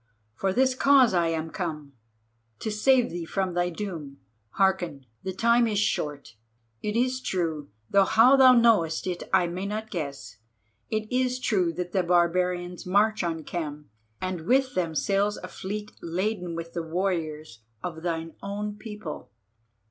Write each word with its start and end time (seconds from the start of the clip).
For 0.33 0.51
this 0.51 0.73
cause 0.73 1.13
I 1.13 1.27
am 1.27 1.51
come, 1.51 1.93
to 2.57 2.71
save 2.71 3.11
thee 3.11 3.23
from 3.23 3.53
thy 3.53 3.69
doom. 3.69 4.17
Hearken, 4.53 5.05
the 5.21 5.31
time 5.31 5.67
is 5.67 5.77
short. 5.77 6.37
It 6.81 6.95
is 6.95 7.21
true—though 7.21 8.05
how 8.05 8.35
thou 8.35 8.53
knowest 8.53 9.05
it 9.05 9.21
I 9.31 9.45
may 9.45 9.67
not 9.67 9.91
guess—it 9.91 11.11
is 11.11 11.39
true 11.39 11.71
that 11.73 11.91
the 11.91 12.01
barbarians 12.01 12.83
march 12.83 13.23
on 13.23 13.43
Khem, 13.43 13.91
and 14.19 14.47
with 14.47 14.73
them 14.73 14.95
sails 14.95 15.37
a 15.37 15.47
fleet 15.47 15.91
laden 16.01 16.55
with 16.55 16.73
the 16.73 16.81
warriors 16.81 17.59
of 17.83 18.01
thine 18.01 18.33
own 18.41 18.77
people. 18.77 19.29